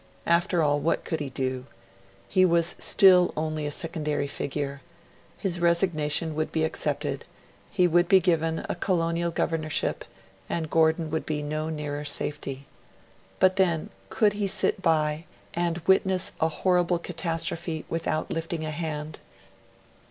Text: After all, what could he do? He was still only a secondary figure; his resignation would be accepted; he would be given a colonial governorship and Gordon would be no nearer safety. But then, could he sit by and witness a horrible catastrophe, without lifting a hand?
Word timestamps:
After 0.25 0.63
all, 0.63 0.79
what 0.79 1.05
could 1.05 1.19
he 1.19 1.29
do? 1.29 1.67
He 2.27 2.43
was 2.43 2.75
still 2.79 3.31
only 3.37 3.67
a 3.67 3.71
secondary 3.71 4.25
figure; 4.25 4.81
his 5.37 5.59
resignation 5.59 6.33
would 6.33 6.51
be 6.51 6.63
accepted; 6.63 7.23
he 7.69 7.87
would 7.87 8.07
be 8.07 8.19
given 8.19 8.65
a 8.67 8.73
colonial 8.73 9.29
governorship 9.29 10.03
and 10.49 10.71
Gordon 10.71 11.11
would 11.11 11.27
be 11.27 11.43
no 11.43 11.69
nearer 11.69 12.03
safety. 12.03 12.65
But 13.37 13.57
then, 13.57 13.91
could 14.09 14.33
he 14.33 14.47
sit 14.47 14.81
by 14.81 15.25
and 15.53 15.77
witness 15.85 16.31
a 16.41 16.47
horrible 16.47 16.97
catastrophe, 16.97 17.85
without 17.87 18.31
lifting 18.31 18.65
a 18.65 18.71
hand? 18.71 19.19